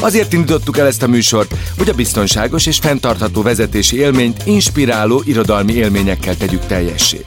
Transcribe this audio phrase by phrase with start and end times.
[0.00, 5.72] Azért indítottuk el ezt a műsort, hogy a biztonságos és fenntartható vezetési élményt inspiráló irodalmi
[5.72, 7.22] élményekkel tegyük teljessé.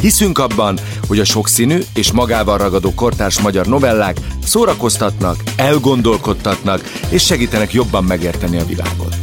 [0.00, 7.72] Hiszünk abban, hogy a sokszínű és magával ragadó kortárs magyar novellák szórakoztatnak, elgondolkodtatnak és segítenek
[7.72, 9.16] jobban megérteni a világot.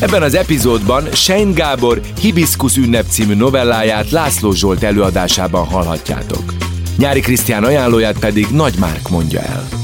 [0.00, 6.52] Ebben az epizódban Sein Gábor Hibiszkusz ünnep című novelláját László Zsolt előadásában hallhatjátok.
[6.96, 9.81] Nyári Krisztián ajánlóját pedig Nagy Márk mondja el.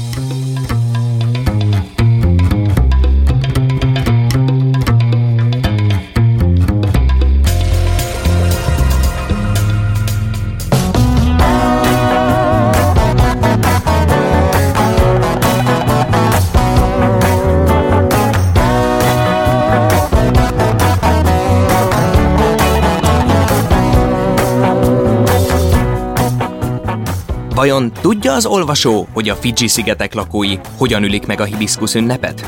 [27.59, 32.45] Vajon tudja az olvasó, hogy a Fidzsi-szigetek lakói hogyan ülik meg a hibiszkusz ünnepet?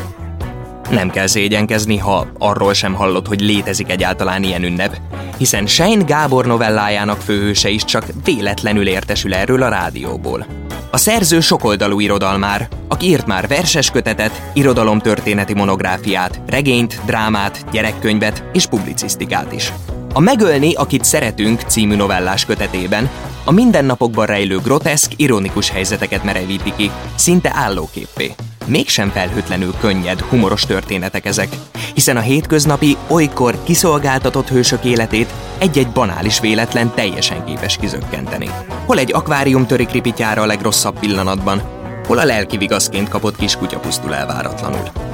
[0.90, 4.98] Nem kell szégyenkezni, ha arról sem hallott, hogy létezik egyáltalán ilyen ünnep,
[5.38, 10.46] hiszen Sein Gábor novellájának főhőse is csak véletlenül értesül erről a rádióból.
[10.92, 18.66] A szerző sokoldalú irodalmár, aki írt már verses kötetet, irodalomtörténeti monográfiát, regényt, drámát, gyerekkönyvet és
[18.66, 19.72] publicisztikát is.
[20.14, 23.10] A Megölni, akit szeretünk című novellás kötetében
[23.44, 28.36] a mindennapokban rejlő groteszk, ironikus helyzeteket merevíti ki, szinte állóképpé.
[28.66, 31.50] Mégsem felhőtlenül könnyed, humoros történetek ezek,
[31.94, 38.50] hiszen a hétköznapi, olykor kiszolgáltatott hősök életét egy-egy banális véletlen teljesen képes kizökkenteni.
[38.86, 41.62] Hol egy akvárium törik ripityára a legrosszabb pillanatban,
[42.08, 45.11] hol a lelki vigaszként kapott kis kutya pusztul elváratlanul.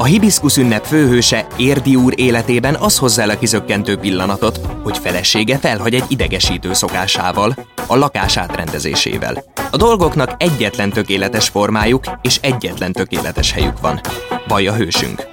[0.00, 5.58] A hibiszkusz ünnep főhőse Érdi úr életében az hozza el a kizökkentő pillanatot, hogy felesége
[5.58, 7.54] felhagy egy idegesítő szokásával,
[7.86, 9.44] a lakás átrendezésével.
[9.70, 14.00] A dolgoknak egyetlen tökéletes formájuk és egyetlen tökéletes helyük van.
[14.48, 15.28] Vaj a hősünk.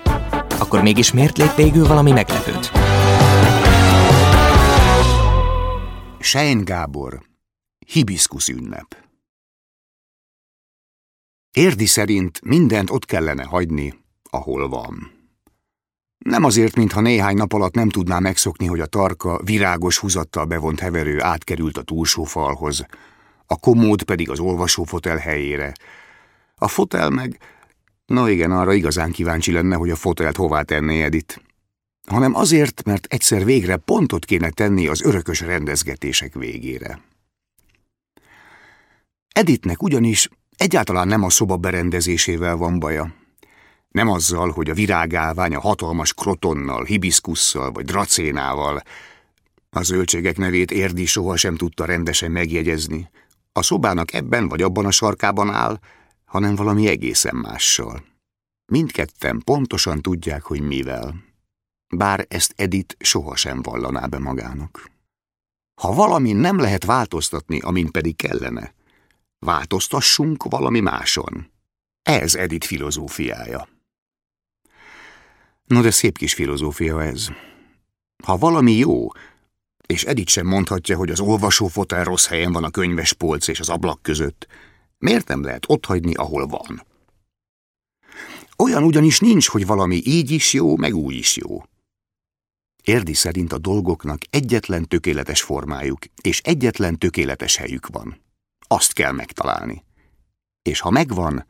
[0.59, 2.71] Akkor mégis miért lép végül valami meglepőt?
[6.19, 7.21] Sein Gábor
[7.85, 8.95] Hibiszkusz ünnep
[11.51, 15.11] Érdi szerint mindent ott kellene hagyni, ahol van.
[16.17, 20.79] Nem azért, mintha néhány nap alatt nem tudná megszokni, hogy a tarka virágos húzattal bevont
[20.79, 22.85] heverő átkerült a túlsó falhoz,
[23.45, 25.73] a komód pedig az olvasófotel helyére.
[26.55, 27.39] A fotel meg...
[28.05, 31.41] Na igen, arra igazán kíváncsi lenne, hogy a fotelt hová tenné Edit.
[32.07, 37.01] Hanem azért, mert egyszer végre pontot kéne tenni az örökös rendezgetések végére.
[39.33, 43.13] Editnek ugyanis egyáltalán nem a szoba berendezésével van baja.
[43.89, 48.81] Nem azzal, hogy a virágálvány a hatalmas krotonnal, hibiszkusszal vagy dracénával.
[49.69, 53.09] A zöldségek nevét Érdi sohasem tudta rendesen megjegyezni.
[53.51, 55.79] A szobának ebben vagy abban a sarkában áll,
[56.25, 58.03] hanem valami egészen mással.
[58.65, 61.15] Mindketten pontosan tudják, hogy mivel.
[61.95, 64.91] Bár ezt Edith sohasem vallaná be magának.
[65.81, 68.73] Ha valami nem lehet változtatni, amin pedig kellene,
[69.39, 71.51] változtassunk valami máson.
[72.01, 73.67] Ez Edith filozófiája.
[75.67, 77.27] No, de szép kis filozófia ez.
[78.23, 79.07] Ha valami jó,
[79.85, 83.69] és Edith sem mondhatja, hogy az olvasófotel rossz helyen van a könyves polc és az
[83.69, 84.47] ablak között,
[84.97, 86.85] miért nem lehet otthagyni, ahol van?
[88.57, 91.63] Olyan ugyanis nincs, hogy valami így is jó, meg úgy is jó.
[92.83, 98.21] Érdi szerint a dolgoknak egyetlen tökéletes formájuk és egyetlen tökéletes helyük van.
[98.67, 99.83] Azt kell megtalálni.
[100.61, 101.45] És ha megvan,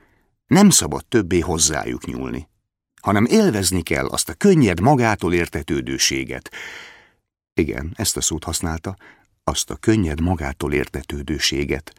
[0.48, 2.48] nem szabad többé hozzájuk nyúlni
[3.08, 6.52] hanem élvezni kell azt a könnyed magától értetődőséget.
[7.54, 8.96] Igen, ezt a szót használta,
[9.44, 11.94] azt a könnyed magától értetődőséget,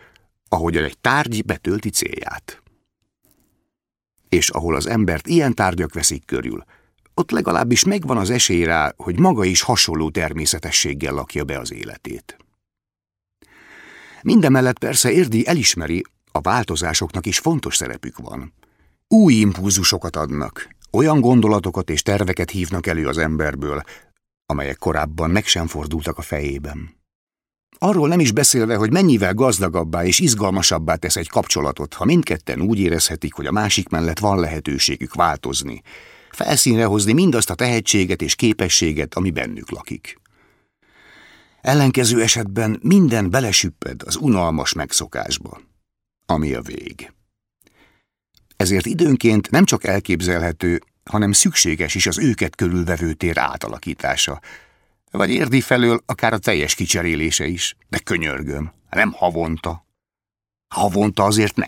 [0.49, 2.63] ahogyan egy tárgy betölti célját.
[4.29, 6.65] És ahol az embert ilyen tárgyak veszik körül,
[7.15, 12.37] ott legalábbis megvan az esély rá, hogy maga is hasonló természetességgel lakja be az életét.
[14.23, 18.53] Mindemellett persze Érdi elismeri, a változásoknak is fontos szerepük van.
[19.11, 23.83] Új impulzusokat adnak, olyan gondolatokat és terveket hívnak elő az emberből,
[24.47, 26.97] amelyek korábban meg sem fordultak a fejében.
[27.79, 32.79] Arról nem is beszélve, hogy mennyivel gazdagabbá és izgalmasabbá tesz egy kapcsolatot, ha mindketten úgy
[32.79, 35.83] érezhetik, hogy a másik mellett van lehetőségük változni,
[36.31, 40.21] felszínre hozni mindazt a tehetséget és képességet, ami bennük lakik.
[41.61, 45.61] Ellenkező esetben minden belesüpped az unalmas megszokásba,
[46.27, 47.13] ami a vég.
[48.59, 54.41] Ezért időnként nem csak elképzelhető, hanem szükséges is az őket körülvevő tér átalakítása,
[55.11, 59.87] vagy érdi felől akár a teljes kicserélése is, de könyörgöm, nem havonta.
[60.75, 61.67] Havonta azért ne.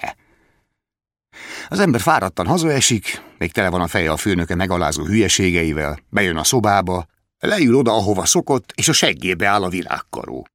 [1.68, 6.44] Az ember fáradtan hazaesik, még tele van a feje a főnöke megalázó hülyeségeivel, bejön a
[6.44, 7.06] szobába,
[7.38, 10.46] leül oda, ahova szokott, és a seggébe áll a virágkaró.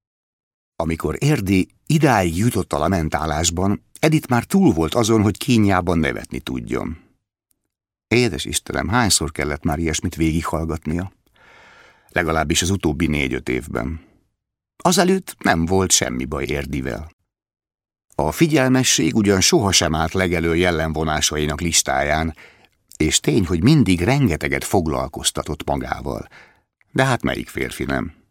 [0.76, 6.98] Amikor Érdi idáig jutott a lamentálásban, Edith már túl volt azon, hogy kínjában nevetni tudjon.
[8.08, 11.12] Édes Istenem, hányszor kellett már ilyesmit végighallgatnia?
[12.10, 14.02] Legalábbis az utóbbi négy-öt évben.
[14.78, 17.12] Azelőtt nem volt semmi baj Érdivel.
[18.16, 22.36] A figyelmesség ugyan sohasem állt legelő jellemvonásainak listáján,
[22.98, 26.28] és tény, hogy mindig rengeteget foglalkoztatott magával.
[26.92, 28.25] De hát melyik férfi nem?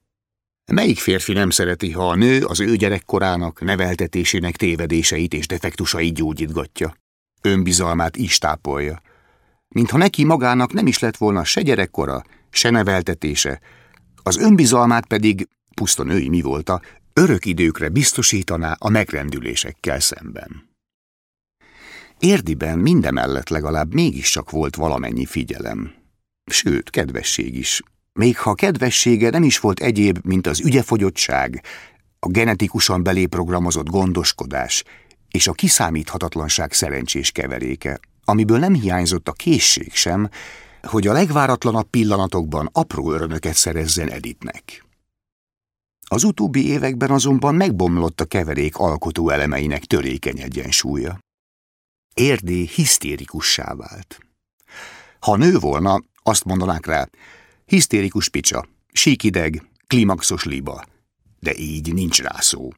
[0.72, 6.94] Melyik férfi nem szereti, ha a nő az ő gyerekkorának, neveltetésének tévedéseit és defektusait gyógyítgatja?
[7.42, 9.02] Önbizalmát is tápolja.
[9.68, 13.60] Mintha neki magának nem is lett volna se gyerekkora, se neveltetése,
[14.22, 16.80] az önbizalmát pedig, puszta női mi volta,
[17.12, 20.68] örök időkre biztosítaná a megrendülésekkel szemben.
[22.18, 25.94] Érdiben mindemellett legalább mégiscsak volt valamennyi figyelem.
[26.50, 27.82] Sőt, kedvesség is.
[28.18, 31.64] Még ha kedvessége nem is volt egyéb, mint az ügyefogyottság,
[32.18, 34.84] a genetikusan beléprogramozott gondoskodás
[35.30, 40.30] és a kiszámíthatatlanság szerencsés keveréke, amiből nem hiányzott a készség sem,
[40.82, 44.84] hogy a legváratlanabb pillanatokban apró örömöket szerezzen Editnek.
[46.08, 51.18] Az utóbbi években azonban megbomlott a keverék alkotó elemeinek törékeny egyensúlya.
[52.14, 54.18] Érdi hisztérikussá vált.
[55.20, 57.08] Ha nő volna, azt mondanák rá,
[57.64, 60.84] hisztérikus picsa, síkideg, klimaxos liba,
[61.40, 62.68] de így nincs rá szó.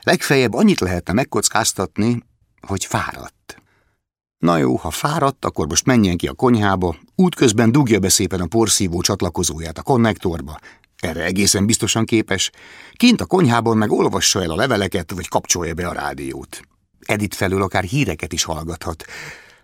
[0.00, 2.22] Legfeljebb annyit lehetne megkockáztatni,
[2.60, 3.62] hogy fáradt.
[4.38, 8.46] Na jó, ha fáradt, akkor most menjen ki a konyhába, útközben dugja be szépen a
[8.46, 10.58] porszívó csatlakozóját a konnektorba,
[10.96, 12.50] erre egészen biztosan képes,
[12.92, 16.60] kint a konyhában meg olvassa el a leveleket, vagy kapcsolja be a rádiót.
[17.00, 19.04] Edit felől akár híreket is hallgathat,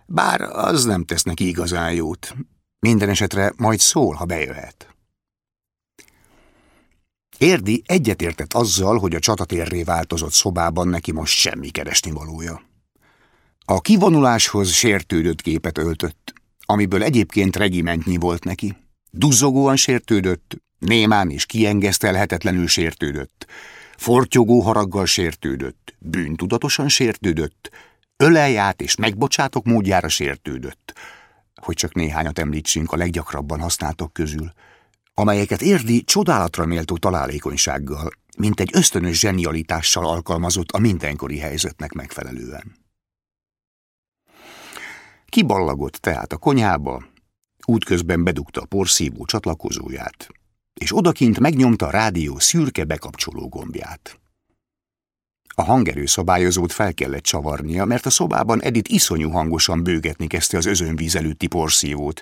[0.05, 2.35] bár az nem tesz neki igazán jót.
[2.83, 4.95] Minden esetre majd szól, ha bejöhet.
[7.37, 12.61] Érdi egyetértett azzal, hogy a csatatérré változott szobában neki most semmi keresni valója.
[13.65, 18.75] A kivonuláshoz sértődött képet öltött, amiből egyébként regimentnyi volt neki.
[19.11, 23.45] Duzzogóan sértődött, némán és kiengesztelhetetlenül sértődött,
[23.97, 27.69] fortyogó haraggal sértődött, bűntudatosan sértődött,
[28.17, 30.93] ölelját és megbocsátok módjára sértődött,
[31.63, 34.51] hogy csak néhányat említsünk a leggyakrabban használtok közül,
[35.13, 42.75] amelyeket érdi csodálatra méltó találékonysággal, mint egy ösztönös zsenialitással alkalmazott a mindenkori helyzetnek megfelelően.
[45.25, 47.05] Kiballagott tehát a konyhába,
[47.65, 50.27] útközben bedugta a porszívó csatlakozóját,
[50.73, 54.22] és odakint megnyomta a rádió szürke bekapcsoló gombját.
[55.55, 61.15] A hangerőszabályozót fel kellett csavarnia, mert a szobában Edith iszonyú hangosan bőgetni kezdte az özönvíz
[61.15, 62.21] előtti porszívót,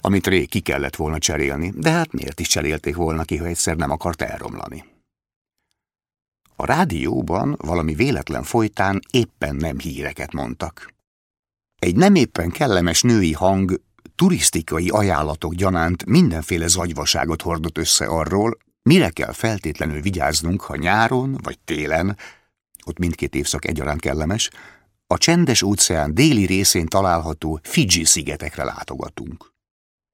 [0.00, 3.76] amit rég ki kellett volna cserélni, de hát miért is cserélték volna ki, ha egyszer
[3.76, 4.84] nem akart elromlani.
[6.56, 10.92] A rádióban valami véletlen folytán éppen nem híreket mondtak.
[11.78, 13.80] Egy nem éppen kellemes női hang
[14.14, 21.58] turisztikai ajánlatok gyanánt mindenféle zagyvaságot hordott össze arról, mire kell feltétlenül vigyáznunk, ha nyáron vagy
[21.64, 22.16] télen,
[22.84, 24.50] ott mindkét évszak egyaránt kellemes,
[25.06, 29.52] a csendes óceán déli részén található Fiji szigetekre látogatunk.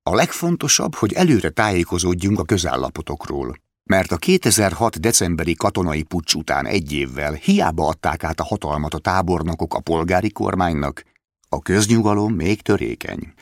[0.02, 3.56] A legfontosabb, hogy előre tájékozódjunk a közállapotokról,
[3.90, 5.00] mert a 2006.
[5.00, 10.30] decemberi katonai pucs után egy évvel hiába adták át a hatalmat a tábornokok a polgári
[10.30, 11.04] kormánynak,
[11.48, 13.32] a köznyugalom még törékeny.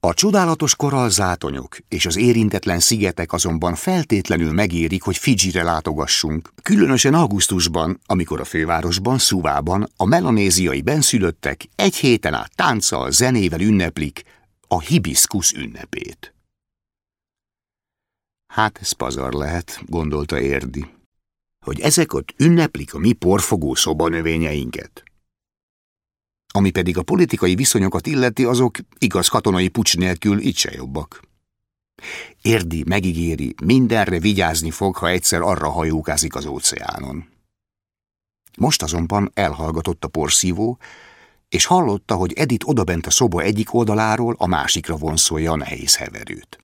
[0.00, 8.00] A csodálatos korallzátonyok és az érintetlen szigetek azonban feltétlenül megérik, hogy Fidzsire látogassunk, különösen augusztusban,
[8.06, 14.22] amikor a fővárosban, Szuvában a melanéziai benszülöttek egy héten át tánccal, zenével ünneplik
[14.68, 16.34] a hibiszkusz ünnepét.
[18.46, 20.86] Hát ez pazar lehet, gondolta Érdi,
[21.64, 25.04] hogy ezek ott ünneplik a mi porfogó szobanövényeinket.
[26.54, 31.20] Ami pedig a politikai viszonyokat illeti, azok igaz katonai pucs nélkül itt se jobbak.
[32.42, 37.28] Érdi megígéri, mindenre vigyázni fog, ha egyszer arra hajókázik az óceánon.
[38.56, 40.78] Most azonban elhallgatott a porszívó,
[41.48, 46.58] és hallotta, hogy Edith odabent a szoba egyik oldaláról a másikra vonszolja a nehéz heverőt.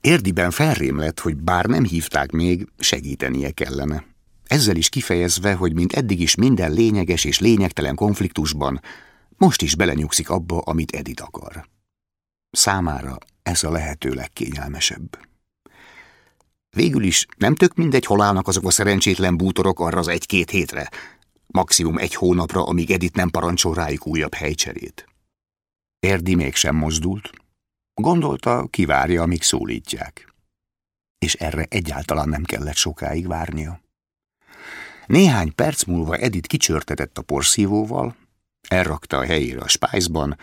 [0.00, 4.04] Érdiben felrém lett, hogy bár nem hívták még, segítenie kellene.
[4.50, 8.80] Ezzel is kifejezve, hogy mint eddig is minden lényeges és lényegtelen konfliktusban,
[9.36, 11.68] most is belenyugszik abba, amit Edith akar.
[12.50, 15.18] Számára ez a lehető legkényelmesebb.
[16.70, 20.90] Végül is nem tök mindegy, hol állnak azok a szerencsétlen bútorok arra az egy-két hétre,
[21.46, 25.08] maximum egy hónapra, amíg Edith nem parancsol rájuk újabb helycserét.
[25.98, 27.30] Erdi mégsem mozdult.
[27.94, 30.34] Gondolta, kivárja, amíg szólítják.
[31.18, 33.80] És erre egyáltalán nem kellett sokáig várnia.
[35.10, 38.16] Néhány perc múlva Edith kicsörtetett a porszívóval,
[38.68, 40.38] elrakta a helyére a spájzban,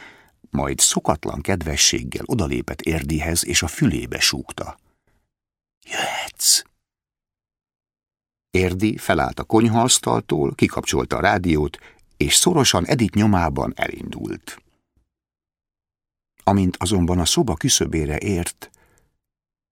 [0.50, 4.78] majd szokatlan kedvességgel odalépett Érdihez, és a fülébe súgta.
[5.86, 6.62] Jöhetsz!
[8.50, 11.78] Érdi felállt a konyhaasztaltól, kikapcsolta a rádiót,
[12.18, 14.62] és szorosan Edith nyomában elindult.
[16.44, 18.70] Amint azonban a szoba küszöbére ért,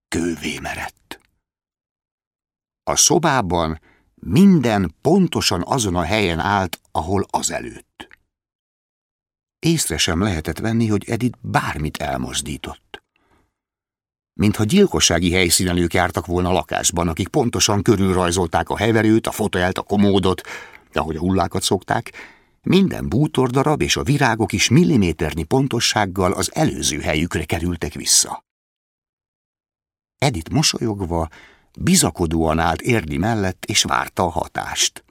[0.07, 1.19] kővé merett.
[2.83, 3.79] A szobában
[4.25, 8.07] minden pontosan azon a helyen állt, ahol azelőtt.
[9.59, 13.03] Észre sem lehetett venni, hogy Edith bármit elmozdított.
[14.33, 19.81] Mintha gyilkossági helyszínelők jártak volna a lakásban, akik pontosan körülrajzolták a heverőt, a fotelt, a
[19.81, 20.41] komódot,
[20.93, 22.11] ahogy a hullákat szokták,
[22.61, 28.43] minden bútordarab és a virágok is milliméternyi pontossággal az előző helyükre kerültek vissza.
[30.17, 31.29] Edith mosolyogva,
[31.77, 35.03] bizakodóan állt érdi mellett, és várta a hatást.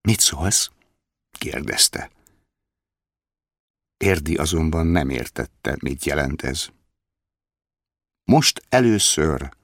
[0.00, 0.70] Mit szólsz?
[1.38, 2.10] kérdezte.
[3.96, 6.68] Érdi azonban nem értette, mit jelent ez.
[8.24, 9.56] Most először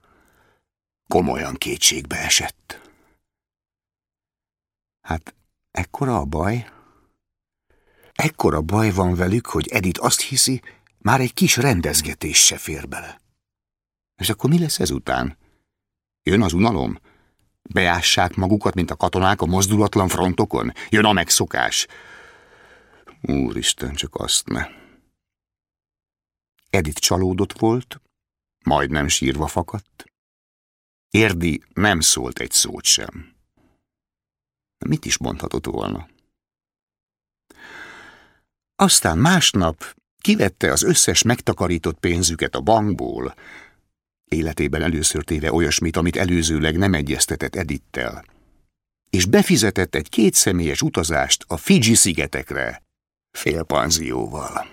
[1.09, 2.81] komolyan kétségbe esett.
[5.01, 5.35] Hát
[5.71, 6.71] ekkora a baj?
[8.13, 10.63] Ekkora baj van velük, hogy Edith azt hiszi,
[10.99, 13.21] már egy kis rendezgetés se fér bele.
[14.17, 15.39] És akkor mi lesz ezután?
[16.23, 16.99] Jön az unalom?
[17.63, 20.73] Beássák magukat, mint a katonák a mozdulatlan frontokon?
[20.89, 21.87] Jön a megszokás?
[23.23, 24.67] Úristen, csak azt ne.
[26.71, 28.01] Edith csalódott volt,
[28.65, 30.05] majdnem sírva fakadt.
[31.11, 33.35] Érdi nem szólt egy szót sem.
[34.87, 36.09] Mit is mondhatott volna?
[38.77, 43.35] Aztán másnap kivette az összes megtakarított pénzüket a bankból,
[44.29, 48.25] életében először téve olyasmit, amit előzőleg nem egyeztetett Edittel,
[49.11, 52.83] és befizetett egy kétszemélyes utazást a Fiji szigetekre,
[53.39, 54.67] félpanzióval.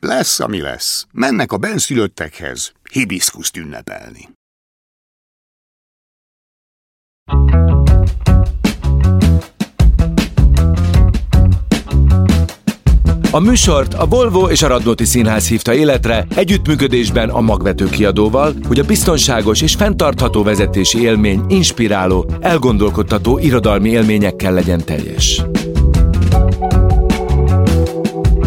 [0.00, 1.06] Lesz, ami lesz.
[1.12, 4.28] Mennek a benszülöttekhez hibiszkuszt ünnepelni.
[13.34, 18.78] A műsort a Volvo és a Radnóti Színház hívta életre együttműködésben a magvető kiadóval, hogy
[18.78, 25.42] a biztonságos és fenntartható vezetési élmény inspiráló, elgondolkodtató irodalmi élményekkel legyen teljes.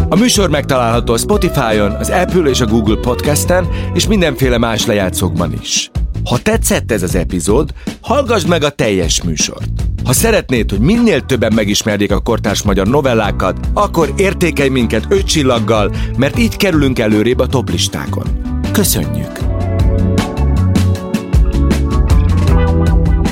[0.08, 5.52] A műsor megtalálható a Spotify-on, az Apple és a Google Podcast-en, és mindenféle más lejátszókban
[5.60, 5.90] is.
[6.24, 9.87] Ha tetszett ez az epizód, hallgass meg a teljes műsort.
[10.08, 15.94] Ha szeretnéd, hogy minél többen megismerjék a kortárs magyar novellákat, akkor értékelj minket öt csillaggal,
[16.16, 18.24] mert így kerülünk előrébb a toplistákon.
[18.72, 19.30] Köszönjük!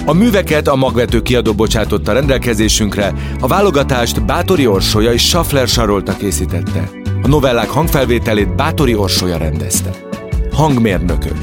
[0.05, 6.91] A műveket a magvető kiadó bocsátotta rendelkezésünkre, a válogatást Bátori Orsolya és Schaffler Sarolta készítette.
[7.23, 9.91] A novellák hangfelvételét Bátori Orsolya rendezte.
[10.53, 11.39] Hangmérnökök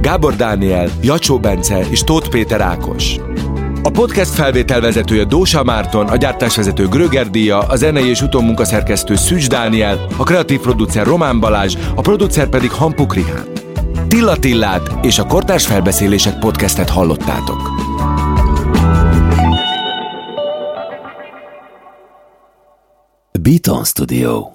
[0.00, 3.16] Gábor Dániel, Jacsó Bence és Tóth Péter Ákos.
[3.84, 10.06] A podcast felvételvezetője Dósa Márton, a gyártásvezető Gröger Díja, a zenei és utómunkaszerkesztő Szűcs Dániel,
[10.16, 13.46] a kreatív producer Román Balázs, a producer pedig Hampuk Rihán.
[14.08, 17.70] Tilla Tillát és a Kortárs Felbeszélések podcastet hallottátok.
[23.40, 24.52] Beaton Studio